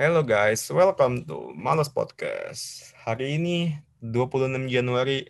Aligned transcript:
Hello 0.00 0.24
guys, 0.24 0.64
welcome 0.72 1.28
to 1.28 1.52
Malas 1.52 1.92
Podcast. 1.92 2.88
Hari 3.04 3.36
ini 3.36 3.76
26 4.00 4.72
Januari 4.72 5.28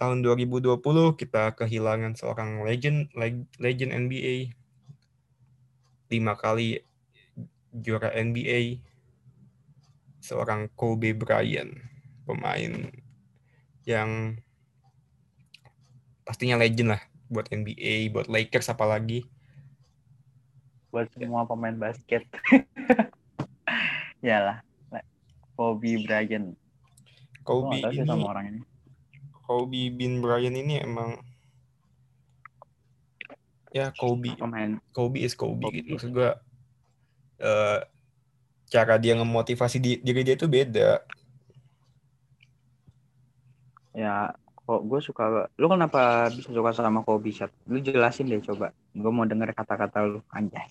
tahun 0.00 0.24
2020 0.24 0.80
kita 1.20 1.52
kehilangan 1.52 2.16
seorang 2.16 2.64
legend 2.64 3.12
leg- 3.12 3.52
legend 3.60 3.92
NBA. 3.92 4.56
Lima 6.08 6.40
kali 6.40 6.88
juara 7.76 8.16
NBA. 8.16 8.80
Seorang 10.24 10.72
Kobe 10.72 11.12
Bryant, 11.12 11.68
pemain 12.24 12.88
yang 13.84 14.40
pastinya 16.24 16.56
legend 16.56 16.96
lah 16.96 17.02
buat 17.28 17.44
NBA, 17.52 18.08
buat 18.08 18.32
Lakers 18.32 18.72
apalagi. 18.72 19.28
Buat 20.92 21.08
semua 21.16 21.48
pemain 21.48 21.72
basket. 21.72 22.28
Yalah, 24.20 24.60
Kobe 25.56 26.04
Bryant. 26.04 26.52
Kobe 27.42 27.80
ini 27.80 28.04
sama 28.04 28.28
orang 28.28 28.44
ini. 28.52 28.60
Kobe 29.42 29.88
bin 29.90 30.20
Bryant 30.20 30.54
ini 30.54 30.84
emang 30.84 31.18
ya 33.72 33.88
Kobe 33.96 34.36
Pemain 34.36 34.76
Kobe 34.92 35.24
is 35.24 35.32
Kobe, 35.32 35.64
Kobe. 35.64 35.80
gitu. 35.80 35.96
Maksud 35.96 36.10
gue 36.12 36.30
eh, 37.40 37.80
cara 38.68 38.94
dia 39.00 39.16
ngemotivasi 39.16 39.80
di- 39.80 40.00
diri 40.04 40.20
dia 40.22 40.36
itu 40.36 40.46
beda. 40.46 41.00
ya 43.92 44.32
kok 44.62 44.80
gue 44.86 45.00
suka 45.02 45.50
lu 45.58 45.66
kenapa 45.66 46.30
bisa 46.30 46.54
suka 46.54 46.70
sama 46.70 47.02
Kobe 47.02 47.34
Chat? 47.34 47.50
Lu 47.66 47.82
jelasin 47.82 48.30
deh 48.30 48.38
coba. 48.38 48.70
Gue 48.94 49.10
mau 49.10 49.26
denger 49.26 49.50
kata-kata 49.50 50.06
lu 50.06 50.20
anjay. 50.30 50.70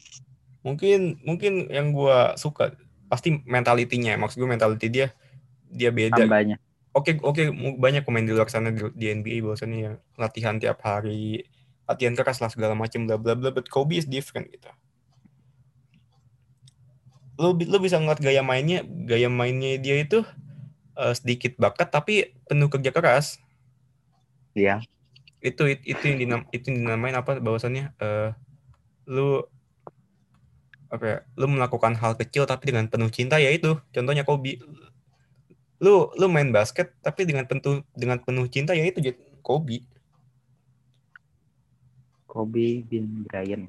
Mungkin 0.63 1.19
mungkin 1.27 1.67
yang 1.67 1.91
gue 1.91 2.17
suka 2.39 2.71
pasti 3.11 3.43
mentalitinya. 3.43 4.15
Maksud 4.15 4.39
gue 4.39 4.49
mentality 4.49 4.87
dia 4.87 5.07
dia 5.67 5.91
beda. 5.91 6.23
Tambahnya. 6.23 6.57
Oke 6.91 7.19
oke 7.19 7.51
banyak 7.79 8.03
pemain 8.03 8.23
di 8.23 8.35
luar 8.35 8.47
sana 8.47 8.71
di, 8.71 8.83
di 8.95 9.11
NBA 9.11 9.43
bahwasannya 9.43 9.79
yang 9.79 9.95
latihan 10.15 10.55
tiap 10.59 10.79
hari, 10.83 11.47
latihan 11.87 12.15
keras 12.15 12.39
lah 12.39 12.51
segala 12.51 12.75
macam 12.75 13.03
bla 13.03 13.19
bla 13.19 13.35
bla. 13.35 13.51
But 13.51 13.67
Kobe 13.67 13.99
is 13.99 14.07
different 14.07 14.51
gitu. 14.51 14.71
Lu 17.39 17.55
lu 17.59 17.77
bisa 17.79 17.99
ngeliat 17.99 18.23
gaya 18.23 18.43
mainnya, 18.43 18.83
gaya 18.87 19.27
mainnya 19.27 19.75
dia 19.79 19.99
itu 19.99 20.23
eh, 20.95 21.13
sedikit 21.15 21.59
bakat 21.59 21.91
tapi 21.91 22.35
penuh 22.47 22.71
kerja 22.71 22.91
keras. 22.95 23.39
Iya. 24.51 24.83
itu 25.41 25.63
it- 25.65 25.85
itu 25.89 26.03
yang 26.05 26.17
dinam 26.21 26.41
itu 26.53 26.69
yang 26.69 26.77
dinamain 26.85 27.17
apa 27.17 27.41
bahwasannya 27.41 27.97
eh 27.97 28.29
lu 29.09 29.41
apa 30.91 31.05
ya, 31.07 31.17
lu 31.39 31.47
melakukan 31.49 31.95
hal 31.97 32.13
kecil 32.19 32.43
tapi 32.45 32.69
dengan 32.69 32.85
penuh 32.91 33.09
cinta 33.09 33.39
ya 33.39 33.49
itu 33.49 33.79
contohnya 33.95 34.27
Kobe 34.27 34.59
lu 35.81 36.13
lu 36.13 36.25
main 36.29 36.53
basket 36.53 36.93
tapi 37.01 37.25
dengan 37.25 37.49
penuh 37.49 37.81
dengan 37.97 38.21
penuh 38.21 38.45
cinta 38.45 38.77
ya 38.77 38.85
itu. 38.85 39.01
Kobe 39.41 39.81
Kobe 42.29 42.85
bin 42.85 43.25
Bryant. 43.25 43.67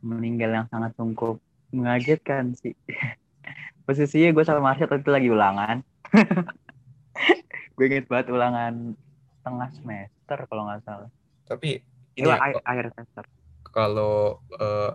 Meninggal 0.00 0.50
yang 0.50 0.66
sangat 0.72 0.96
sungguh 0.96 1.36
mengagetkan 1.70 2.56
sih. 2.56 2.72
Posisinya 3.86 4.32
gue 4.34 4.44
sama 4.48 4.72
Marsha 4.72 4.88
itu 4.88 5.10
lagi 5.12 5.28
ulangan. 5.30 5.84
gue 7.76 7.84
inget 7.86 8.08
banget 8.08 8.32
ulangan 8.32 8.96
tengah 9.46 9.70
semester 9.70 10.38
kalau 10.50 10.66
nggak 10.66 10.82
salah. 10.82 11.10
tapi 11.46 11.86
ini 12.18 12.26
ya, 12.26 12.42
akhir, 12.42 12.54
akhir 12.66 12.84
semester. 12.98 13.24
kalau 13.70 14.42
eh, 14.58 14.90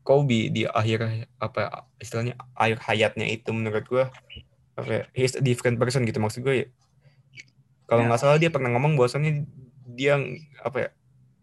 Kobe 0.00 0.48
di 0.48 0.64
akhir 0.64 1.28
apa 1.36 1.58
ya, 1.60 1.68
istilahnya 2.00 2.34
akhir 2.56 2.80
hayatnya 2.88 3.28
itu 3.28 3.52
menurut 3.52 3.84
gua 3.84 4.08
apa 4.74 4.88
ya, 4.88 5.02
he's 5.12 5.36
a 5.36 5.44
different 5.44 5.76
person 5.76 6.08
gitu 6.08 6.16
maksud 6.16 6.40
gue 6.40 6.64
ya 6.64 6.66
kalau 7.84 8.06
Ya. 8.06 8.08
nggak 8.08 8.20
salah 8.22 8.40
dia 8.40 8.48
pernah 8.48 8.72
ngomong 8.72 8.96
bahwasannya 8.96 9.44
dia 9.84 10.16
apa 10.64 10.78
ya 10.78 10.90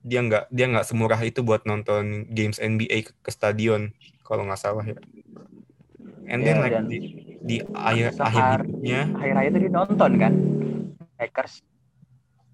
dia 0.02 0.20
nggak 0.26 0.44
dia 0.50 0.66
nggak 0.74 0.88
semurah 0.88 1.20
itu 1.22 1.44
buat 1.46 1.68
nonton 1.68 2.26
games 2.34 2.58
NBA 2.58 3.04
ke, 3.06 3.12
ke 3.20 3.30
stadion 3.30 3.92
kalau 4.26 4.48
nggak 4.48 4.58
salah 4.58 4.82
ya 4.82 4.98
and 6.26 6.42
then 6.42 6.58
Ya, 6.58 6.64
like 6.66 6.74
dan 6.74 6.86
di, 6.90 6.98
di 7.44 7.58
akhir 7.76 8.16
akhir 8.18 8.42
hidupnya 8.66 9.02
Akhir 9.14 9.36
itu 9.54 9.58
dia 9.68 9.72
nonton 9.72 10.12
kan. 10.18 10.34
Lakers. 11.20 11.62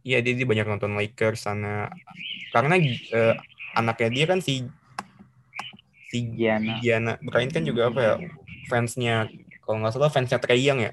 Iya 0.03 0.19
dia, 0.19 0.34
dia 0.36 0.47
banyak 0.47 0.68
nonton 0.68 1.00
Lakers 1.00 1.47
sana 1.47 1.88
karena 2.52 2.75
eh, 2.78 3.36
anaknya 3.74 4.09
dia 4.12 4.25
kan 4.28 4.40
si 4.44 4.68
si 6.12 6.28
Gianna. 6.36 6.78
Gianna 6.84 7.14
Bryant 7.24 7.52
kan 7.56 7.64
juga 7.66 7.90
apa 7.90 8.00
ya 8.03 8.13
fansnya 8.68 9.31
kalau 9.63 9.80
nggak 9.81 9.94
salah 9.96 10.12
fansnya 10.12 10.38
Trey 10.38 10.59
Young 10.62 10.84
ya 10.84 10.92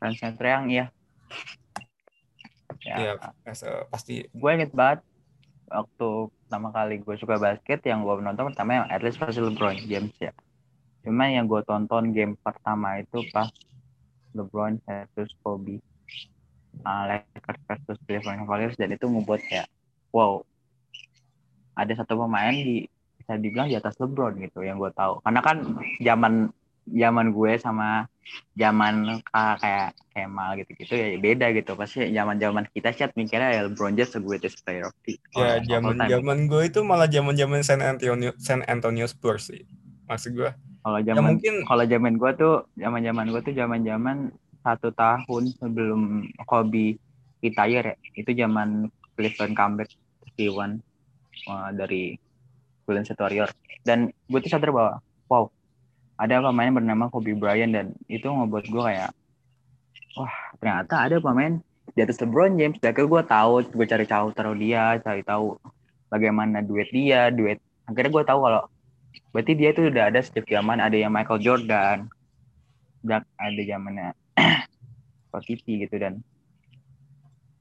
Fansnya 0.00 0.36
Treyang 0.36 0.68
ya. 0.68 0.86
Iya 2.84 3.16
Ya, 3.16 3.32
as 3.48 3.64
a- 3.64 3.88
pasti 3.88 4.28
gue 4.28 4.50
inget 4.52 4.72
banget 4.76 5.00
waktu 5.72 6.08
pertama 6.44 6.68
kali 6.72 7.00
gue 7.00 7.14
suka 7.16 7.40
basket 7.40 7.80
yang 7.88 8.04
gue 8.04 8.20
nonton 8.20 8.52
pertama 8.52 8.84
yang 8.84 8.86
at 8.92 9.00
least 9.00 9.16
pasti 9.16 9.40
LeBron 9.40 9.80
James 9.88 10.12
ya. 10.20 10.32
Cuman 11.04 11.32
yang 11.32 11.46
gue 11.48 11.60
tonton 11.64 12.12
game 12.12 12.36
pertama 12.40 13.00
itu 13.00 13.24
pas 13.32 13.48
LeBron 14.36 14.76
versus 14.84 15.32
Kobe. 15.40 15.80
Uh, 16.82 17.04
Lakers 17.06 17.60
versus 17.70 17.98
Cleveland 18.04 18.42
Cavaliers 18.44 18.76
dan 18.76 18.90
itu 18.90 19.06
ngebuat 19.06 19.40
kayak 19.46 19.68
wow 20.10 20.42
ada 21.74 21.92
satu 21.94 22.18
pemain 22.26 22.54
di 22.54 22.86
bisa 23.18 23.40
dibilang 23.40 23.66
di 23.72 23.76
atas 23.78 23.96
LeBron 23.96 24.36
gitu 24.42 24.60
yang 24.62 24.76
gue 24.76 24.92
tahu. 24.92 25.18
Karena 25.24 25.40
kan 25.40 25.56
zaman 26.02 26.52
zaman 26.84 27.32
gue 27.32 27.52
sama 27.56 28.04
zaman 28.52 29.24
ka- 29.32 29.58
kayak 29.58 29.96
Kemal 30.14 30.54
gitu-gitu 30.62 30.94
ya 30.94 31.08
beda 31.18 31.50
gitu. 31.56 31.74
Pasti 31.74 32.12
zaman 32.14 32.38
zaman 32.38 32.68
kita 32.70 32.94
chat 32.94 33.10
mikirnya 33.18 33.50
ya 33.50 33.60
LeBron 33.66 33.98
James 33.98 34.14
the 34.14 34.22
greatest 34.22 34.62
player 34.62 34.86
of 34.86 34.94
the 35.02 35.18
ya 35.34 35.58
of 35.58 35.66
all 35.66 35.66
zaman 35.66 35.94
time. 35.98 36.10
zaman 36.12 36.38
gue 36.46 36.62
itu 36.68 36.80
malah 36.86 37.08
zaman 37.10 37.34
zaman 37.34 37.60
San 37.66 37.80
Antonio 37.82 38.30
San 38.38 38.62
Antonio 38.70 39.08
Spurs 39.10 39.50
sih 39.50 39.66
maksud 40.06 40.36
gue 40.38 40.50
kalau 40.84 41.00
ya 41.00 41.16
zaman 41.16 41.34
mungkin 41.34 41.54
kalau 41.64 41.84
zaman 41.88 42.12
gue 42.20 42.30
tuh 42.36 42.54
zaman 42.76 43.00
zaman 43.02 43.24
gue 43.32 43.40
tuh 43.40 43.54
zaman 43.56 43.80
zaman 43.82 44.16
satu 44.64 44.88
tahun 44.96 45.52
sebelum 45.60 46.24
Kobe 46.48 46.96
retire 47.44 47.92
ya. 47.92 47.96
Itu 48.16 48.32
zaman 48.32 48.88
Cleveland 49.14 49.54
comeback 49.54 49.92
T1 50.34 50.80
uh, 51.46 51.70
dari 51.76 52.16
Golden 52.88 53.04
State 53.04 53.20
Warrior. 53.20 53.50
Dan 53.84 54.08
gue 54.08 54.40
tuh 54.40 54.50
sadar 54.50 54.72
bahwa 54.72 54.92
wow 55.28 55.44
ada 56.16 56.40
pemain 56.40 56.72
bernama 56.72 57.12
Kobe 57.12 57.36
Bryant 57.36 57.76
dan 57.76 57.86
itu 58.08 58.24
ngebuat 58.24 58.64
gue 58.70 58.82
kayak 58.82 59.10
wah 60.14 60.34
ternyata 60.62 60.94
ada 61.04 61.16
pemain 61.20 61.60
di 61.92 62.00
atas 62.00 62.16
LeBron 62.24 62.56
James. 62.56 62.80
Dan 62.80 62.96
gue 62.96 63.22
tahu 63.28 63.52
gue 63.68 63.86
cari 63.86 64.06
tahu 64.08 64.32
taruh 64.32 64.56
dia 64.56 64.96
cari 65.04 65.20
tahu 65.20 65.60
bagaimana 66.08 66.64
duet 66.64 66.88
dia 66.88 67.28
duet 67.28 67.60
akhirnya 67.84 68.10
gue 68.10 68.24
tahu 68.24 68.40
kalau 68.40 68.62
berarti 69.34 69.52
dia 69.58 69.70
tuh 69.74 69.90
udah 69.90 70.08
ada 70.08 70.20
sejak 70.22 70.46
zaman 70.48 70.80
ada 70.80 70.96
yang 70.96 71.12
Michael 71.12 71.42
Jordan. 71.44 72.08
Dan 73.04 73.20
ada 73.36 73.60
zamannya 73.60 74.16
Kotipi 75.34 75.82
gitu 75.82 75.98
dan 75.98 76.22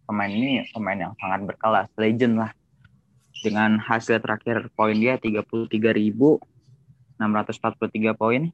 pemain 0.05 0.29
ini 0.29 0.61
pemain 0.69 1.09
yang 1.09 1.13
sangat 1.17 1.49
berkelas 1.49 1.89
legend 1.97 2.37
lah. 2.37 2.53
Dengan 3.41 3.81
hasil 3.81 4.21
terakhir 4.21 4.69
poin 4.77 4.93
dia 4.93 5.17
33.643 5.17 6.37
poin 8.13 8.53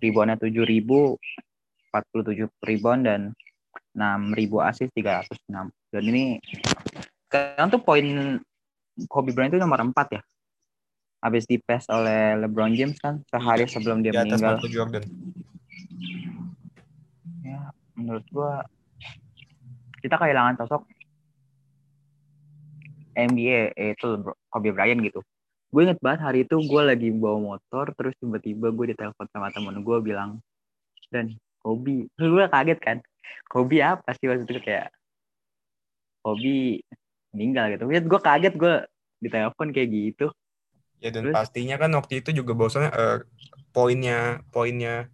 reboundnya 0.00 0.40
7.000 0.40 1.20
47 1.92 2.48
rebound 2.64 3.04
dan 3.04 3.36
6.000 3.96 4.68
assist 4.68 4.92
306 4.96 5.72
dan 5.92 6.02
ini 6.04 6.40
sekarang 7.28 7.68
tuh 7.72 7.80
poin 7.80 8.06
Kobe 9.08 9.32
Bryant 9.36 9.52
itu 9.52 9.60
nomor 9.60 9.80
4 9.80 10.16
ya? 10.16 10.22
Habis 11.20 11.44
di 11.48 11.60
pass 11.60 11.88
oleh 11.92 12.36
LeBron 12.40 12.72
James 12.76 12.96
kan 13.00 13.20
sehari 13.28 13.68
sebelum 13.68 14.00
dia 14.00 14.12
di 14.12 14.18
atas 14.24 14.40
meninggal. 14.40 14.56
Michael 14.56 14.72
Jordan 14.72 15.02
menurut 18.16 18.26
gua 18.32 18.64
kita 20.00 20.16
kehilangan 20.16 20.56
sosok 20.64 20.88
NBA 23.16 23.76
eh, 23.76 23.92
itu 23.92 24.24
Kobe 24.48 24.72
Bryant 24.72 25.00
gitu. 25.04 25.20
Gue 25.72 25.88
inget 25.88 26.00
banget 26.00 26.20
hari 26.24 26.38
itu 26.44 26.56
gue 26.56 26.82
lagi 26.84 27.08
bawa 27.12 27.56
motor 27.56 27.92
terus 27.96 28.12
tiba-tiba 28.20 28.72
gue 28.72 28.92
ditelepon 28.92 29.26
sama 29.32 29.48
temen 29.52 29.80
gue 29.80 29.98
bilang 30.04 30.40
dan 31.08 31.32
Kobe. 31.64 32.12
Terus 32.16 32.28
gue 32.32 32.44
kaget 32.48 32.78
kan 32.80 32.96
Kobe 33.48 33.80
apa 33.80 34.12
sih? 34.20 34.28
Waktu 34.28 34.44
itu 34.44 34.62
kayak 34.62 34.92
Kobe 36.20 36.84
meninggal 37.32 37.72
gitu. 37.72 37.84
Gue 37.88 38.20
kaget 38.20 38.54
gue 38.54 38.74
ditelepon 39.24 39.68
kayak 39.72 39.88
gitu. 39.90 40.26
Ya 41.00 41.12
dan 41.12 41.28
Terus? 41.28 41.34
pastinya 41.36 41.76
kan 41.76 41.92
waktu 41.96 42.24
itu 42.24 42.32
juga 42.36 42.52
bahwasannya 42.56 42.92
eh, 42.92 43.18
poinnya 43.72 44.40
poinnya 44.52 45.08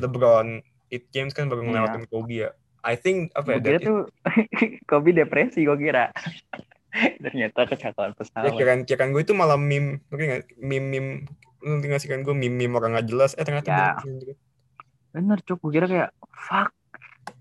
LeBron 0.00 0.60
it 0.88 1.08
James 1.10 1.30
kan 1.30 1.46
baru 1.46 1.60
Iya. 1.60 1.68
ngelewatin 1.68 2.04
Kobe 2.06 2.36
ya. 2.38 2.50
I 2.80 2.94
think 2.94 3.32
apa 3.32 3.48
ya 3.50 3.58
gue 3.58 3.74
is- 3.74 3.84
tuh 3.84 4.00
Kobe 4.90 5.10
depresi 5.10 5.62
gue 5.62 5.76
kira. 5.76 6.10
Ternyata 7.22 7.66
kecelakaan 7.66 8.10
ya 8.10 8.16
pesawat 8.16 8.52
kirain 8.54 8.82
kirain 8.82 9.10
gue 9.10 9.20
itu 9.20 9.32
malah 9.32 9.56
meme. 9.56 10.00
Ngerti 10.08 10.24
nggak? 10.24 10.42
meme 10.58 10.98
lu 11.58 11.74
nanti 11.74 11.86
ngasihkan 11.86 12.22
gue 12.22 12.32
meme-meme 12.32 12.70
orang 12.72 12.94
nggak 12.94 13.08
jelas. 13.08 13.34
Eh 13.34 13.42
ternyata 13.42 13.68
Ya. 13.68 13.86
bener. 13.98 14.34
bener 15.10 15.38
cuk. 15.42 15.58
Gue 15.60 15.72
kira 15.74 15.86
kayak 15.86 16.10
fuck. 16.30 16.70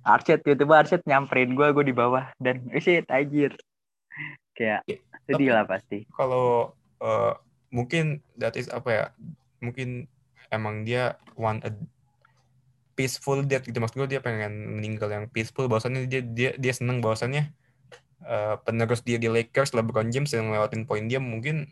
Arset 0.04 0.42
tiba-tiba 0.42 0.74
Arset 0.78 1.04
nyamperin 1.04 1.54
gue 1.54 1.68
gue 1.70 1.86
di 1.86 1.94
bawah. 1.94 2.34
Dan 2.38 2.68
eh 2.70 2.80
shit 2.80 3.08
anjir. 3.08 3.56
Kayak 4.52 4.82
Ya, 4.84 4.98
sedih 5.24 5.54
lah 5.54 5.64
pasti. 5.64 6.10
kalau 6.12 6.74
eh, 6.98 7.34
mungkin 7.70 8.20
that 8.36 8.56
is 8.56 8.68
apa 8.68 8.90
ya? 8.90 9.06
Mungkin 9.60 10.10
emang 10.50 10.82
dia 10.82 11.16
a 11.62 11.70
peaceful 12.98 13.46
death 13.46 13.70
gitu. 13.70 13.78
Maksud 13.78 14.02
gue 14.02 14.18
dia 14.18 14.22
pengen 14.26 14.82
meninggal 14.82 15.14
yang 15.14 15.30
peaceful. 15.30 15.70
Bahwasannya 15.70 16.10
dia 16.10 16.26
dia 16.26 16.52
dia 16.58 16.74
seneng. 16.74 16.98
Bahwasannya 17.00 17.54
eh, 18.26 18.56
penerus 18.66 19.06
dia 19.06 19.22
di 19.22 19.30
Lakers 19.30 19.78
LeBron 19.78 20.10
James 20.10 20.34
yang 20.34 20.50
lewatin 20.50 20.90
poin 20.90 21.06
dia 21.06 21.22
mungkin 21.22 21.70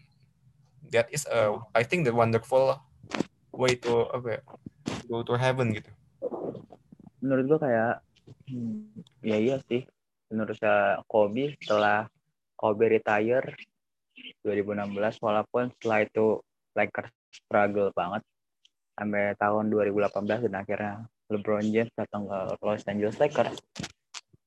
that 0.94 1.10
is 1.10 1.25
a 1.25 1.57
I 1.74 1.81
think 1.81 2.06
the 2.06 2.13
wonderful 2.13 2.77
way 3.50 3.74
to 3.81 4.06
apa 4.13 4.38
ya 4.38 4.42
go 5.10 5.25
to 5.25 5.33
heaven 5.33 5.74
gitu. 5.74 5.89
Menurut 7.25 7.44
gue 7.50 7.60
kayak 7.66 8.06
hmm, 8.54 9.01
ya 9.25 9.38
iya 9.42 9.57
sih. 9.66 9.81
Menurut 10.30 10.54
saya 10.62 11.01
Kobe 11.10 11.57
setelah 11.57 12.06
Kobe 12.54 12.86
retire 12.94 13.57
2016 14.45 15.25
walaupun 15.25 15.74
setelah 15.77 16.06
itu 16.06 16.39
Lakers 16.77 17.12
struggle 17.33 17.89
banget 17.92 18.22
sampai 18.95 19.36
tahun 19.36 19.68
2018 19.74 20.48
dan 20.48 20.56
akhirnya 20.56 20.94
LeBron 21.30 21.66
James 21.74 21.89
datang 21.98 22.30
ke 22.30 22.38
Los 22.62 22.86
Angeles 22.86 23.18
Lakers 23.18 23.57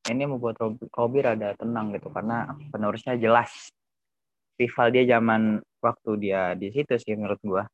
ini 0.09 0.25
membuat 0.25 0.57
Kobe 0.89 1.21
rada 1.21 1.53
tenang 1.59 1.93
gitu 1.93 2.09
karena 2.09 2.49
penerusnya 2.73 3.19
jelas. 3.21 3.51
Rival 4.59 4.91
dia 4.91 5.05
zaman 5.19 5.63
waktu 5.79 6.11
dia 6.19 6.57
di 6.59 6.75
situ 6.75 6.99
sih 6.99 7.15
menurut 7.15 7.39
gua. 7.47 7.65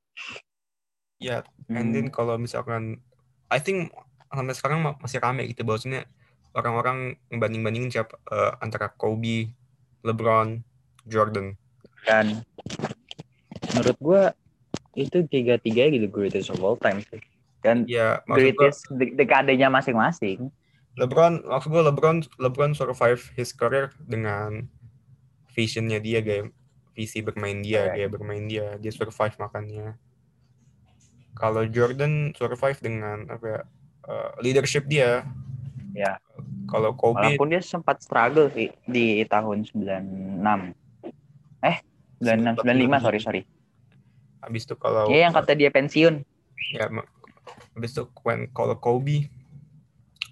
Ya 1.23 1.47
and 1.73 1.95
then 1.95 2.11
Hmm, 2.11 2.13
kalau 2.13 2.37
misalkan 2.37 3.01
I 3.49 3.63
think 3.63 3.95
sampai 4.29 4.53
sekarang 4.57 4.79
ma- 4.83 4.99
masih 4.99 5.23
rame 5.23 5.47
gitu 5.49 5.65
bahwasanya 5.65 6.05
orang-orang 6.53 7.17
banding-bandingin 7.33 7.89
siapa 7.95 8.19
eh, 8.29 8.53
antara 8.61 8.91
Kobe, 8.93 9.49
LeBron, 10.05 10.61
Jordan. 11.09 11.57
dan 12.05 12.45
menurut 13.73 13.97
gua 13.97 14.23
itu 14.93 15.25
tiga-tiga 15.25 15.89
gitu 15.89 16.05
greatest 16.13 16.53
of 16.53 16.61
all 16.61 16.77
time 16.77 17.01
sih 17.09 17.23
dan 17.65 17.89
Ya 17.89 18.21
greatest 18.29 18.85
de- 18.93 19.17
dekadenya 19.17 19.73
masing-masing. 19.73 20.53
LeBron 21.01 21.43
maksud 21.49 21.73
gua 21.73 21.89
LeBron 21.89 22.23
LeBron 22.37 22.77
survive 22.77 23.25
his 23.35 23.51
career 23.57 23.91
dengan 24.05 24.69
visionnya 25.57 25.99
dia 25.99 26.21
gaya 26.21 26.53
visi 26.95 27.25
bermain 27.25 27.59
dia 27.65 27.89
Correct. 27.89 27.97
gaya 27.97 28.09
bermain 28.13 28.45
dia. 28.45 28.77
Dia 28.77 28.93
survive 28.93 29.35
makanya 29.41 29.97
kalau 31.35 31.67
Jordan 31.67 32.31
survive 32.39 32.79
dengan 32.79 33.27
apa 33.27 33.47
ya 33.49 33.61
eh, 34.07 34.31
leadership 34.45 34.87
dia. 34.87 35.27
Ya. 35.95 36.19
kalau 36.67 36.91
Kobe 36.99 37.23
walaupun 37.23 37.55
dia 37.55 37.63
sempat 37.63 38.03
struggle 38.03 38.51
sih 38.51 38.67
di 38.83 39.23
tahun 39.31 39.63
96 39.63 40.75
eh 41.63 41.79
96 42.19 42.67
95 42.67 43.05
sorry 43.05 43.21
sorry. 43.23 43.43
Habis 44.43 44.67
itu 44.67 44.75
kalau 44.75 45.07
ya 45.07 45.29
yang 45.31 45.33
kata 45.35 45.55
dia 45.55 45.71
pensiun. 45.71 46.27
Ya 46.75 46.91
habis 47.75 47.91
itu 47.93 48.07
when 48.23 48.47
kalau 48.55 48.79
Kobe 48.79 49.29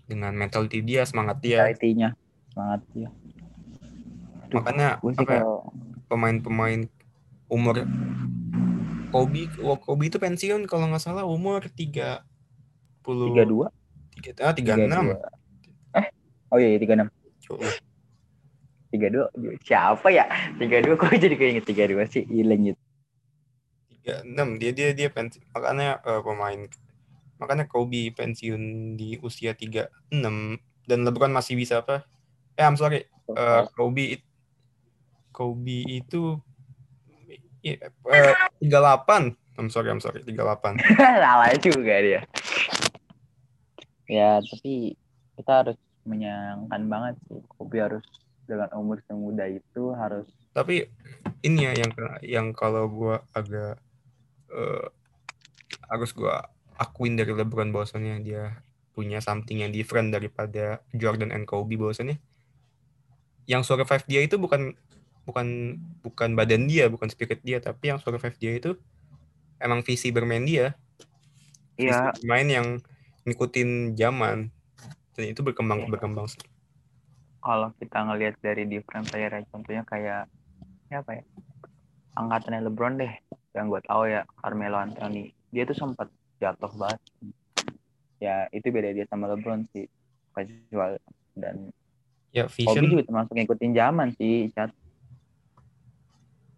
dengan 0.07 0.35
mentality 0.35 0.83
dia 0.83 1.03
semangat 1.07 1.43
dia. 1.43 1.67
Mentality-nya 1.67 2.09
semangat 2.51 2.81
dia. 2.95 3.09
Aduh, 4.47 4.57
makanya 4.61 4.89
apa 5.03 5.33
ya, 5.33 5.45
pemain-pemain 6.11 6.81
umur 7.53 7.85
Kobe 9.13 9.49
oh, 9.61 9.77
Kobe 9.77 10.09
itu 10.09 10.17
pensiun 10.17 10.65
kalau 10.65 10.89
nggak 10.89 11.05
salah 11.05 11.29
umur 11.29 11.69
30 11.69 12.25
32 13.05 13.69
tiga 14.23 14.31
ah, 14.41 14.57
36 14.57 14.89
eh 15.93 16.07
oh 16.49 16.57
iya 16.57 16.69
iya 16.77 16.79
36 16.81 17.13
32 18.93 19.65
siapa 19.65 20.09
ya? 20.13 20.29
32 20.61 21.01
kok 21.01 21.17
jadi 21.17 21.37
keinget 21.37 21.65
32 21.65 22.13
sih? 22.13 22.25
Hilang 22.29 22.73
gitu. 22.73 22.81
36 24.05 24.61
dia 24.61 24.71
dia 24.77 24.89
dia 24.93 25.09
pensiun 25.09 25.45
makanya 25.57 26.01
eh, 26.05 26.21
pemain 26.21 26.61
makanya 27.43 27.67
Kobe 27.67 28.15
pensiun 28.15 28.95
di 28.95 29.19
usia 29.19 29.59
36 29.59 29.91
dan 30.87 30.99
LeBron 31.03 31.35
masih 31.35 31.59
bisa 31.59 31.83
apa? 31.83 32.07
Eh 32.55 32.63
I'm 32.63 32.79
sorry 32.79 33.03
eh, 33.35 33.63
Kobe 33.75 34.15
it- 34.15 34.29
Kobe 35.35 35.83
itu 35.83 36.39
i- 37.67 37.81
eh, 37.83 38.33
38 38.63 39.35
I'm 39.59 39.69
sorry 39.69 39.91
I'm 39.91 39.99
sorry 39.99 40.23
38 40.23 40.79
salah 41.25 41.51
juga 41.59 41.95
dia. 41.99 42.21
Ya 44.07 44.39
tapi 44.39 44.95
kita 45.35 45.53
harus 45.65 45.79
menyayangkan 46.05 46.83
banget 46.87 47.15
sih 47.27 47.41
Kobe 47.49 47.79
harus 47.81 48.05
dengan 48.45 48.69
umur 48.75 48.99
semuda 49.07 49.47
itu 49.47 49.95
harus 49.95 50.27
tapi 50.53 50.85
ini 51.41 51.65
ya 51.65 51.73
yang 51.73 51.93
yang 52.21 52.47
kalau 52.53 52.85
gua 52.91 53.25
agak 53.33 53.81
eh, 54.53 54.87
harus 55.89 56.13
gua 56.13 56.45
akuin 56.79 57.19
dari 57.19 57.33
LeBron 57.33 57.71
bahwasannya 57.71 58.23
dia 58.25 58.63
punya 58.93 59.25
something 59.25 59.65
yang 59.65 59.73
different 59.73 60.13
daripada 60.13 60.85
Jordan 60.93 61.33
and 61.33 61.49
Kobe 61.49 61.77
bahwasannya. 61.81 62.21
Yang 63.49 63.63
survive 63.69 64.05
dia 64.07 64.21
itu 64.23 64.37
bukan 64.39 64.77
bukan 65.23 65.79
bukan 66.03 66.35
badan 66.35 66.67
dia 66.67 66.91
bukan 66.91 67.07
spirit 67.07 67.47
dia 67.47 67.63
tapi 67.63 67.95
yang 67.95 68.03
survive 68.03 68.35
dia 68.43 68.59
itu 68.59 68.75
emang 69.59 69.83
visi 69.83 70.13
bermain 70.13 70.45
dia. 70.45 70.77
Visi 71.79 71.93
ya 71.93 72.13
bermain 72.21 72.49
yang 72.49 72.67
ngikutin 73.25 73.97
zaman. 73.97 74.53
Dan 75.13 75.25
itu 75.29 75.45
berkembang 75.45 75.85
Iya. 75.85 75.93
berkembang 75.93 76.27
kalau 77.43 77.75
kita 77.77 77.99
ngelihat 78.07 78.39
dari 78.39 78.65
different 78.71 79.11
player 79.11 79.35
ya, 79.35 79.43
contohnya 79.51 79.83
kayak 79.83 80.31
ya 80.89 81.03
apa 81.03 81.11
ya 81.19 81.25
angkatannya 82.15 82.71
LeBron 82.71 82.95
deh 83.03 83.13
yang 83.59 83.67
gue 83.67 83.83
tahu 83.83 84.07
ya 84.09 84.23
Carmelo 84.39 84.79
Anthony. 84.79 85.35
Dia 85.51 85.67
tuh 85.67 85.77
sempat 85.77 86.09
jatuh 86.43 86.73
banget 86.75 86.99
ya 88.19 88.51
itu 88.51 88.67
beda 88.69 88.91
dia 88.91 89.07
sama 89.07 89.31
LeBron 89.31 89.63
sih 89.71 89.87
casual 90.35 90.99
dan 91.39 91.71
ya 92.31 92.47
Kobe 92.47 92.55
vision 92.59 92.85
juga 92.91 93.03
termasuk 93.07 93.33
ngikutin 93.35 93.73
zaman 93.73 94.09
sih 94.19 94.51
Chat. 94.51 94.75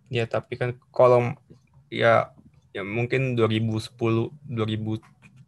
Ya 0.09 0.25
tapi 0.25 0.55
kan 0.55 0.77
kalau 0.89 1.35
ya 1.91 2.31
ya 2.71 2.83
mungkin 2.83 3.35
2010 3.35 3.93
2000 4.47 5.01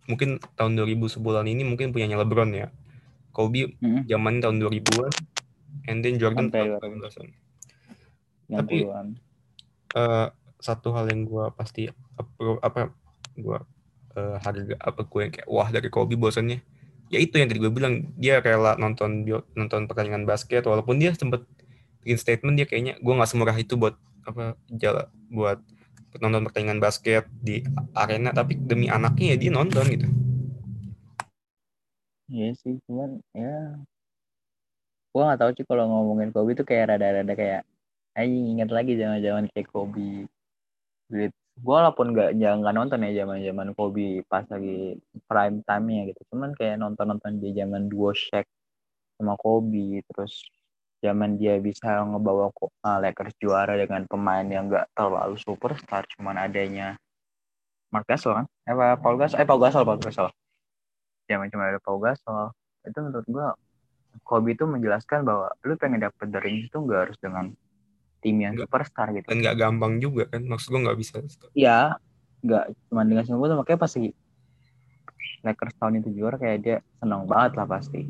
mungkin 0.07 0.29
tahun 0.55 0.73
2010-an 0.79 1.47
ini 1.47 1.63
mungkin 1.63 1.91
punyanya 1.91 2.23
LeBron 2.23 2.51
ya. 2.53 2.69
Kobe 3.31 3.77
Mm-mm. 3.79 4.09
zaman 4.09 4.41
tahun 4.41 4.57
2000-an 4.59 5.13
and 5.87 6.01
then 6.01 6.17
Jordan 6.17 6.49
Sampai 6.49 6.81
tahun 6.81 6.99
2000-an. 7.05 7.29
yang 8.49 8.59
Tapi- 8.65 8.85
Eh, 9.97 10.29
satu 10.59 10.93
hal 10.93 11.09
yang 11.09 11.25
gua 11.25 11.49
pasti 11.51 11.89
apa 12.61 12.93
gua 13.35 13.65
eh, 14.17 14.37
harga 14.41 14.75
apa 14.81 15.01
gue 15.05 15.21
yang 15.23 15.33
kayak 15.33 15.49
wah 15.49 15.69
dari 15.69 15.89
Kobe 15.93 16.17
bosannya 16.17 16.65
ya 17.13 17.19
itu 17.23 17.39
yang 17.39 17.47
tadi 17.47 17.63
gue 17.63 17.71
bilang 17.71 18.11
dia 18.19 18.43
rela 18.43 18.75
nonton 18.75 19.23
nonton 19.55 19.87
pertandingan 19.87 20.27
basket 20.27 20.67
walaupun 20.67 20.99
dia 20.99 21.15
sempet 21.15 21.47
bikin 22.07 22.23
statement 22.23 22.55
dia 22.55 22.71
kayaknya 22.71 22.95
gua 23.03 23.19
nggak 23.19 23.31
semurah 23.35 23.59
itu 23.59 23.75
buat 23.75 23.99
apa 24.23 24.55
jala 24.71 25.11
buat 25.27 25.59
nonton 26.23 26.47
pertandingan 26.47 26.79
basket 26.79 27.27
di 27.43 27.67
arena 27.99 28.31
tapi 28.31 28.55
demi 28.55 28.87
anaknya 28.87 29.35
ya 29.35 29.37
dia 29.43 29.51
nonton 29.51 29.85
gitu 29.91 30.07
Iya 32.27 32.59
sih, 32.59 32.75
cuman 32.91 33.23
ya 33.35 33.79
gua 35.11 35.23
nggak 35.31 35.41
tahu 35.43 35.51
sih 35.59 35.67
kalau 35.67 35.87
ngomongin 35.91 36.31
Kobe 36.31 36.55
itu 36.55 36.63
kayak 36.63 36.95
rada-rada 36.95 37.35
kayak 37.35 37.63
anjing 38.15 38.55
ingat 38.55 38.71
lagi 38.71 38.99
zaman-zaman 38.99 39.47
kayak 39.51 39.67
Kobe. 39.71 40.27
Great. 41.07 41.35
Gua 41.57 41.81
walaupun 41.81 42.13
nggak 42.13 42.37
nggak 42.37 42.75
nonton 42.77 43.05
ya 43.09 43.25
zaman-zaman 43.25 43.73
Kobe 43.73 44.21
pas 44.29 44.45
lagi 44.49 45.01
prime 45.25 45.65
time-nya 45.65 46.03
gitu. 46.13 46.21
Cuman 46.33 46.53
kayak 46.53 46.77
nonton-nonton 46.77 47.41
dia 47.41 47.65
zaman 47.65 47.89
duo 47.89 48.13
Shaq 48.13 48.45
sama 49.17 49.35
Kobe 49.41 50.05
terus 50.05 50.45
zaman 51.01 51.41
dia 51.41 51.57
bisa 51.61 52.05
ngebawa 52.05 52.53
uh, 52.53 52.99
Lakers 53.01 53.37
juara 53.41 53.77
dengan 53.77 54.05
pemain 54.09 54.45
yang 54.45 54.69
nggak 54.69 54.93
terlalu 54.97 55.37
superstar 55.41 56.05
cuman 56.17 56.37
adanya 56.41 56.97
Mark 57.93 58.05
Gasol 58.09 58.43
kan? 58.43 58.47
Eh 58.67 58.75
Paul 59.01 59.17
Gasol? 59.17 59.37
Eh 59.41 59.47
Paul 59.47 59.61
Gasol, 59.63 59.83
Paul 59.87 60.01
Gasol. 60.03 60.29
Zaman 61.31 61.49
cuma 61.49 61.71
ada 61.71 61.81
Paul 61.81 62.01
Gasol. 62.03 62.53
Itu 62.85 62.99
menurut 63.01 63.27
gua 63.31 63.49
Kobe 64.25 64.57
itu 64.57 64.65
menjelaskan 64.65 65.29
bahwa 65.29 65.53
lu 65.65 65.77
pengen 65.77 66.01
dapet 66.01 66.29
ring 66.41 66.65
itu 66.65 66.77
nggak 66.77 67.01
harus 67.09 67.19
dengan 67.21 67.53
tim 68.21 68.37
yang 68.39 68.53
Nggak. 68.55 68.69
superstar 68.69 69.07
gitu. 69.13 69.27
dan 69.29 69.37
nggak 69.41 69.57
gampang 69.57 69.93
juga 69.99 70.23
kan 70.29 70.43
maksud 70.43 70.69
gue 70.71 70.81
nggak 70.83 70.99
bisa 70.99 71.17
Iya, 71.53 71.97
nggak 72.43 72.65
cuma 72.89 73.03
dengan 73.03 73.25
semua 73.25 73.47
tuh 73.47 73.59
makanya 73.59 73.81
pas 73.81 73.93
lagi 73.93 74.11
Lakers 75.43 75.75
tahun 75.79 76.01
itu 76.01 76.11
juara 76.13 76.37
kayak 76.37 76.59
dia 76.59 76.77
senang 76.99 77.23
banget 77.25 77.55
lah 77.55 77.67
pasti. 77.67 78.03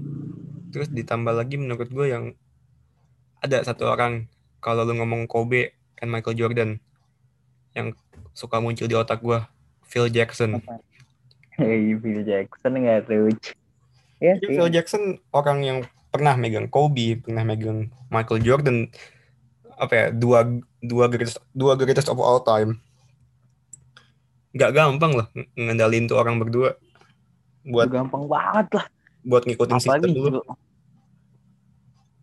terus 0.66 0.88
ditambah 0.88 1.32
lagi 1.32 1.56
menurut 1.56 1.88
gue 1.88 2.06
yang 2.08 2.24
ada 3.38 3.60
satu 3.62 3.86
orang 3.86 4.26
kalau 4.58 4.82
lu 4.82 4.96
ngomong 4.96 5.24
Kobe 5.24 5.72
and 6.00 6.10
Michael 6.10 6.36
Jordan 6.36 6.70
yang 7.72 7.92
suka 8.32 8.58
muncul 8.58 8.88
di 8.88 8.96
otak 8.96 9.20
gue 9.20 9.38
Phil 9.84 10.08
Jackson. 10.08 10.58
Hey, 11.54 11.92
Phil 11.96 12.20
Jackson 12.24 12.72
nggak 12.74 13.08
lucu. 13.08 13.52
Ya. 14.18 14.36
Phil 14.40 14.68
Jackson 14.68 15.20
orang 15.30 15.60
yang 15.62 15.78
pernah 16.08 16.36
megang 16.36 16.68
Kobe, 16.68 17.20
pernah 17.20 17.44
megang 17.44 17.92
Michael 18.08 18.40
Jordan, 18.40 18.88
apa 19.76 19.92
ya 19.92 20.06
dua 20.08 20.48
dua 20.80 21.04
greatest 21.06 21.36
dua 21.52 21.76
greatest 21.76 22.08
of 22.08 22.16
all 22.16 22.40
time. 22.40 22.80
Gak 24.52 24.72
gampang 24.72 25.12
loh 25.12 25.28
ng- 25.30 25.52
ngendalin 25.54 26.08
tuh 26.08 26.16
orang 26.16 26.40
berdua 26.40 26.80
buat 27.62 27.86
gampang 27.86 28.24
banget 28.24 28.68
lah. 28.72 28.86
buat 29.20 29.42
ngikutin 29.42 29.74
Apalagi 29.74 30.06
sistem 30.06 30.12
dulu. 30.14 30.40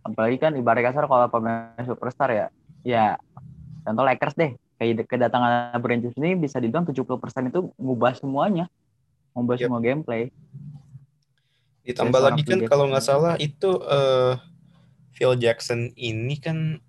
Apalagi 0.03 0.37
kan 0.37 0.51
ibarat 0.55 0.83
kasar 0.83 1.03
kalau 1.03 1.27
pemain 1.27 1.83
superstar 1.83 2.27
ya. 2.27 2.45
Ya 2.81 3.15
contoh 3.83 4.03
Lakers 4.03 4.35
deh. 4.35 4.51
Kayak 4.75 5.07
kedatangan 5.07 5.75
Brand 5.77 6.03
ini 6.03 6.35
bisa 6.35 6.57
dibilang 6.57 6.83
70% 6.83 7.03
itu 7.47 7.71
ngubah 7.75 8.15
semuanya. 8.15 8.67
Ngubah 9.31 9.55
Yep. 9.55 9.63
semua 9.63 9.79
gameplay. 9.79 10.23
Ditambah 11.83 12.15
seorang 12.15 12.35
lagi 12.35 12.41
kan 12.45 12.59
kalau 12.65 12.85
nggak 12.87 13.03
Jackson. 13.03 13.19
salah 13.19 13.33
itu 13.37 13.69
eh, 13.81 14.33
Phil 15.11 15.33
Jackson 15.35 15.79
ini 15.93 16.35
kan 16.39 16.79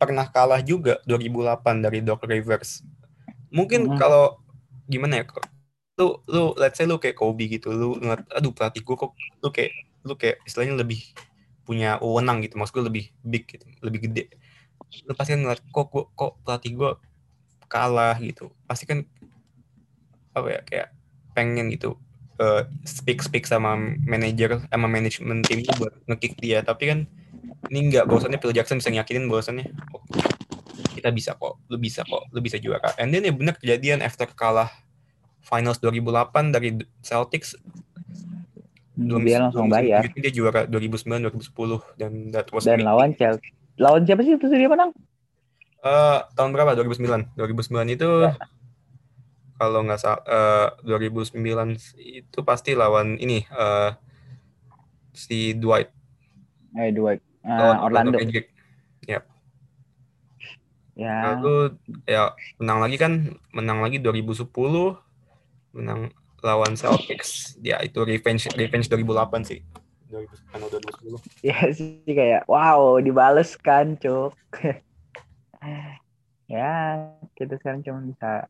pernah 0.00 0.24
kalah 0.24 0.64
juga 0.64 0.96
2008 1.04 1.84
dari 1.84 2.00
Doc 2.00 2.24
Rivers. 2.24 2.80
Mungkin 3.52 3.92
Mhm. 3.92 3.98
kalau 4.00 4.40
gimana 4.88 5.20
ya? 5.20 5.24
kok- 5.28 5.44
Lu 6.00 6.16
lu 6.32 6.56
let's 6.56 6.80
say 6.80 6.88
lu 6.88 6.96
kayak 6.96 7.12
Kobe 7.12 7.44
gitu, 7.44 7.68
lu 7.76 7.92
ngeliat 8.00 8.24
aduh 8.32 8.56
pelatih 8.56 8.80
gue 8.80 8.96
kok 8.96 9.12
lu 9.44 9.52
kayak 9.52 9.72
lu 10.00 10.16
kayak 10.16 10.40
istilahnya 10.48 10.80
lebih 10.80 11.04
punya 11.68 12.00
wewenang 12.00 12.40
gitu, 12.40 12.56
maksud 12.56 12.80
gue 12.80 12.84
lebih 12.88 13.04
big 13.20 13.44
gitu, 13.44 13.68
lebih 13.84 14.08
gede. 14.08 14.32
Lu 15.04 15.12
pasti 15.12 15.36
kan 15.36 15.44
ngeliat 15.44 15.60
kok 15.68 15.86
gua, 15.92 16.08
kok 16.16 16.40
pelatih 16.40 16.72
gue 16.72 16.90
kalah 17.68 18.16
gitu. 18.16 18.48
Pasti 18.64 18.88
kan 18.88 19.04
apa 20.32 20.48
ya 20.48 20.60
kayak 20.64 20.88
pengen 21.36 21.68
gitu 21.68 21.98
eh, 22.40 22.64
speak 22.88 23.20
speak 23.20 23.44
sama 23.44 23.76
manajer 24.08 24.62
sama 24.72 24.86
manajemen 24.88 25.44
tim 25.44 25.60
buat 25.76 25.92
ngekick 26.08 26.40
dia 26.40 26.64
tapi 26.64 26.88
kan 26.88 26.98
ini 27.68 27.92
enggak 27.92 28.08
bahwasannya 28.08 28.40
Phil 28.40 28.56
Jackson 28.56 28.80
bisa 28.80 28.88
nyakinin 28.88 29.28
bahwasannya 29.28 29.68
oh, 29.92 30.02
kita 30.96 31.12
bisa 31.12 31.36
kok 31.36 31.60
lu 31.68 31.76
bisa 31.76 32.00
kok 32.08 32.24
lu 32.32 32.40
bisa 32.40 32.56
juara 32.56 32.96
and 32.96 33.12
then 33.12 33.26
ya 33.26 33.32
bener 33.36 33.54
kejadian 33.60 34.00
after 34.00 34.24
kalah 34.32 34.72
finals 35.44 35.76
2008 35.84 36.54
dari 36.56 36.80
Celtics 37.04 37.56
belum 39.00 39.24
dia 39.24 39.40
langsung 39.40 39.68
bayar. 39.72 40.04
dia 40.12 40.32
juara 40.32 40.68
2009 40.68 41.32
2010 41.32 42.00
dan 42.00 42.12
that 42.36 42.48
was 42.52 42.68
Dan 42.68 42.84
lawan 42.84 43.16
Chelsea. 43.16 43.56
Lawan 43.80 44.04
siapa 44.04 44.20
sih 44.20 44.36
itu 44.36 44.44
dia 44.44 44.68
menang? 44.68 44.92
Eh, 45.80 46.18
tahun 46.36 46.52
berapa 46.52 46.76
2009 46.76 47.32
2009 47.32 47.96
itu 47.96 48.08
Ya. 48.28 48.36
kalau 49.56 49.80
nggak 49.88 50.00
salah 50.00 50.20
eh, 50.28 50.68
2009 50.84 51.40
itu 51.96 52.38
pasti 52.44 52.76
lawan 52.76 53.16
ini 53.16 53.40
eh, 53.48 53.90
si 55.16 55.56
Dwight 55.56 55.88
Eh 56.76 56.94
dua. 56.94 57.18
Lawan 57.44 57.76
Ah, 57.76 57.84
Orlando. 57.84 58.18
Magic. 58.18 58.50
Ya. 61.00 61.32
Lalu 61.32 61.80
ya 62.04 62.36
menang 62.60 62.84
lagi 62.84 62.96
kan, 63.00 63.12
menang 63.56 63.80
lagi 63.80 63.96
2010, 64.04 64.52
menang 65.72 66.12
lawan 66.44 66.76
Celtics. 66.76 67.56
Ya 67.64 67.80
itu 67.80 68.04
revenge 68.04 68.52
revenge 68.52 68.92
2008 68.92 69.48
sih. 69.48 69.64
2009 70.12 70.60
atau 70.60 70.78
2010. 71.16 71.24
Ya 71.40 71.58
sih 71.72 72.04
kayak 72.04 72.44
wow 72.50 73.00
dibales 73.00 73.56
kan 73.56 73.96
cuk. 73.96 74.36
ya 76.52 76.72
kita 77.32 77.56
sekarang 77.56 77.80
cuma 77.80 78.04
bisa 78.04 78.44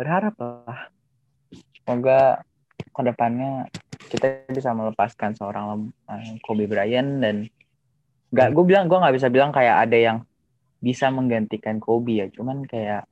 berharap 0.00 0.32
lah. 0.40 0.88
Semoga 1.84 2.40
ke 2.80 3.00
depannya 3.04 3.68
kita 4.06 4.26
bisa 4.48 4.70
melepaskan 4.70 5.34
seorang 5.34 5.66
eh, 6.06 6.38
Kobe 6.40 6.66
Bryant 6.66 7.20
dan 7.20 7.36
nggak 8.30 8.48
gue 8.52 8.64
bilang 8.64 8.86
gue 8.86 8.98
nggak 8.98 9.14
bisa 9.14 9.28
bilang 9.28 9.50
kayak 9.50 9.86
ada 9.86 9.96
yang 9.96 10.18
bisa 10.78 11.08
menggantikan 11.08 11.78
Kobe 11.78 12.20
ya. 12.20 12.26
Cuman 12.28 12.64
kayak 12.64 13.06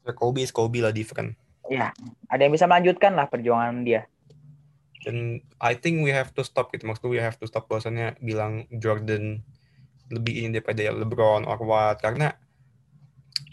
Ya, 0.00 0.16
Kobe 0.16 0.40
is 0.40 0.50
Kobe 0.50 0.80
lah 0.80 0.90
different. 0.90 1.36
ya 1.68 1.92
ada 2.26 2.40
yang 2.40 2.50
bisa 2.50 2.64
melanjutkan 2.64 3.14
lah 3.14 3.28
perjuangan 3.28 3.84
dia. 3.84 4.08
Dan 5.00 5.38
I 5.60 5.72
think 5.72 6.00
we 6.02 6.10
have 6.10 6.32
to 6.34 6.42
stop 6.42 6.72
gitu. 6.72 6.84
Maksudku 6.84 7.08
we 7.08 7.20
have 7.20 7.36
to 7.38 7.46
stop 7.46 7.68
bahwasannya 7.68 8.18
bilang 8.18 8.64
Jordan 8.74 9.40
lebih 10.10 10.44
ini 10.44 10.58
daripada 10.58 10.82
LeBron 10.90 11.46
or 11.46 11.60
what. 11.62 12.00
Karena 12.00 12.34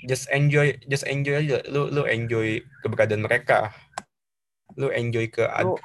just 0.03 0.27
enjoy 0.31 0.75
just 0.87 1.05
enjoy 1.05 1.39
aja. 1.39 1.61
Lu 1.67 1.87
lu 1.87 2.03
enjoy 2.03 2.59
keberadaan 2.81 3.23
mereka. 3.23 3.71
Lu 4.75 4.87
enjoy 4.89 5.27
ke 5.29 5.45
Lu- 5.61 5.77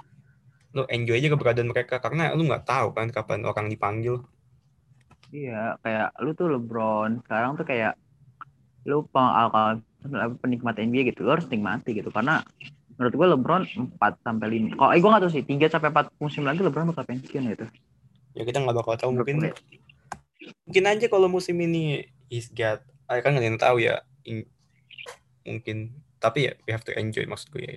lu 0.72 0.82
enjoy 0.88 1.20
aja 1.20 1.28
keberadaan 1.32 1.68
mereka 1.68 2.00
karena 2.00 2.32
lu 2.32 2.48
nggak 2.48 2.64
tahu 2.64 2.96
kan 2.96 3.08
kapan 3.12 3.44
orang 3.44 3.68
dipanggil 3.68 4.24
Iya, 5.32 5.80
kayak 5.80 6.12
lu 6.20 6.36
tuh 6.36 6.52
LeBron 6.52 7.24
sekarang 7.24 7.56
tuh 7.56 7.64
kayak 7.64 7.96
lu 8.84 9.00
peng 9.08 9.32
apa, 9.32 9.80
penikmat 10.44 10.76
NBA 10.76 11.08
gitu, 11.08 11.24
lu 11.24 11.32
harus 11.32 11.48
nikmati 11.48 11.96
gitu 11.96 12.12
karena 12.12 12.44
menurut 13.00 13.14
gue 13.16 13.26
LeBron 13.32 13.62
4 13.96 14.20
sampai 14.20 14.60
5. 14.60 14.76
Kalau 14.76 14.90
eh 14.92 15.00
gue 15.00 15.08
gak 15.08 15.22
tahu 15.24 15.32
sih 15.32 15.44
3 15.48 15.72
sampai 15.72 15.88
4 15.88 16.12
musim 16.20 16.44
lagi 16.44 16.60
LeBron 16.60 16.92
bakal 16.92 17.08
pensiun 17.08 17.48
gitu. 17.48 17.64
ya 18.32 18.42
kita 18.48 18.64
nggak 18.64 18.76
bakal 18.76 18.96
tahu 18.96 19.10
mungkin 19.12 19.52
mungkin 20.64 20.84
aja 20.88 21.06
kalau 21.08 21.28
musim 21.28 21.60
ini 21.60 22.08
he's 22.32 22.48
got 22.48 22.80
ah, 23.04 23.20
kan 23.20 23.36
nggak 23.36 23.60
tahu 23.60 23.76
ya 23.84 24.00
In- 24.24 24.48
mungkin 25.44 25.92
tapi 26.16 26.48
ya 26.48 26.52
we 26.64 26.72
have 26.72 26.80
to 26.86 26.96
enjoy 26.96 27.28
maksud 27.28 27.52
gue 27.52 27.76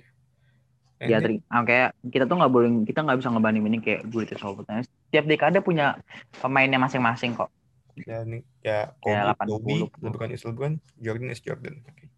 Ya, 0.96 1.20
then- 1.20 1.40
teri- 1.40 1.44
ah, 1.52 1.60
kayak 1.60 1.90
kita 2.08 2.24
tuh 2.24 2.36
nggak 2.40 2.52
boleh 2.52 2.68
kita 2.88 3.04
nggak 3.04 3.18
bisa 3.20 3.28
ngebanding-banding 3.28 3.82
kayak 3.84 4.00
greatest 4.08 4.40
of 4.40 4.56
all 4.56 4.64
time. 4.64 4.80
Setiap 4.80 5.28
dekade 5.28 5.60
punya 5.60 6.00
pemainnya 6.40 6.80
masing-masing 6.80 7.36
kok. 7.36 7.52
ya 7.96 8.92
Kayak 9.00 9.40
Kobe, 9.40 9.88
80. 9.88 9.88
Kobe, 9.88 10.04
LeBron 10.04 10.30
is 10.30 10.42
LeBron, 10.44 10.72
Jordan 11.00 11.28
is 11.32 11.40
Jordan. 11.40 11.80
Okay. 11.88 12.08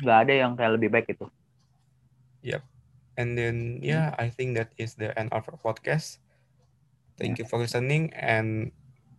Nggak 0.00 0.18
ada 0.22 0.32
yang 0.32 0.52
kayak 0.54 0.72
lebih 0.78 0.88
baik 0.94 1.06
gitu. 1.10 1.26
And 3.18 3.36
then 3.36 3.84
yeah, 3.84 4.16
I 4.16 4.32
think 4.32 4.56
that 4.56 4.72
is 4.80 4.96
the 4.96 5.12
end 5.12 5.28
of 5.34 5.44
our 5.44 5.58
podcast. 5.60 6.22
Thank 7.20 7.36
you 7.36 7.44
for 7.44 7.60
listening 7.60 8.08
and 8.16 8.72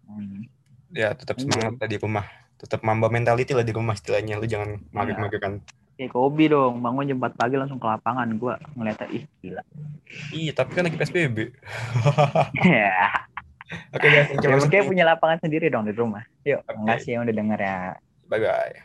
Hmm. 0.10 0.50
ya 0.91 1.13
tetap 1.13 1.38
semangat 1.38 1.77
lah 1.77 1.88
di 1.88 1.96
rumah. 1.96 2.25
Tetap 2.58 2.81
mamba 2.81 3.08
mentality 3.08 3.53
lah 3.53 3.62
di 3.62 3.72
rumah 3.72 3.93
istilahnya. 3.93 4.41
Lu 4.41 4.50
jangan 4.50 4.81
mager-mageran. 4.89 5.62
Kayak 6.01 6.17
Kobe 6.17 6.50
dong, 6.50 6.81
bangun 6.81 7.13
jam 7.13 7.22
4 7.22 7.38
pagi 7.38 7.62
langsung 7.62 7.77
ke 7.77 7.86
lapangan. 7.86 8.25
Gua 8.41 8.58
ngeliatnya 8.74 9.05
ih 9.13 9.24
gila. 9.38 9.62
Iya, 10.34 10.51
tapi 10.58 10.74
kan 10.74 10.89
lagi 10.89 10.98
PSBB. 10.98 11.38
Ya. 12.65 13.05
Oke 13.93 14.08
guys, 14.10 14.34
thank 14.34 14.41
you 14.41 14.81
Ya, 14.81 14.81
punya 14.81 15.05
lapangan 15.05 15.38
sendiri 15.46 15.70
dong 15.70 15.86
di 15.86 15.93
rumah. 15.93 16.25
Yuk, 16.41 16.65
Oke. 16.65 16.74
makasih 16.74 17.22
yang 17.22 17.29
udah 17.29 17.36
denger 17.38 17.60
ya. 17.62 17.77
Bye 18.25 18.41
bye. 18.41 18.81